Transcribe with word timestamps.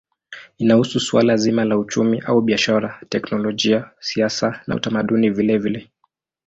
Inahusu 0.57 0.99
suala 0.99 1.37
zima 1.37 1.65
la 1.65 1.77
uchumi 1.77 2.21
au 2.25 2.41
biashara, 2.41 2.99
teknolojia, 3.09 3.91
siasa 3.99 4.63
na 4.67 4.75
utamaduni 4.75 5.29
vilevile. 5.29 5.89